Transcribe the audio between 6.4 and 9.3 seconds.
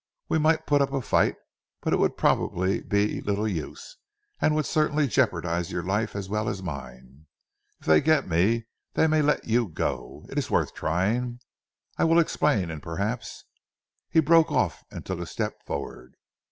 as mine. If they get me, they may